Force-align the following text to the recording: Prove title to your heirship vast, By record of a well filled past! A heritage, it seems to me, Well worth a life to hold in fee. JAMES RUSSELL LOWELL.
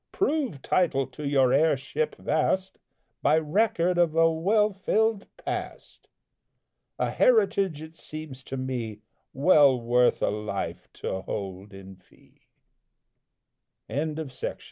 Prove 0.11 0.63
title 0.63 1.05
to 1.05 1.27
your 1.27 1.53
heirship 1.53 2.15
vast, 2.15 2.79
By 3.21 3.37
record 3.37 3.99
of 3.99 4.15
a 4.15 4.31
well 4.31 4.73
filled 4.73 5.27
past! 5.37 6.07
A 6.97 7.11
heritage, 7.11 7.83
it 7.83 7.93
seems 7.93 8.41
to 8.45 8.57
me, 8.57 9.01
Well 9.31 9.79
worth 9.79 10.23
a 10.23 10.31
life 10.31 10.91
to 10.93 11.21
hold 11.21 11.71
in 11.71 11.97
fee. 11.97 12.47
JAMES 13.91 14.17
RUSSELL 14.17 14.47
LOWELL. 14.49 14.57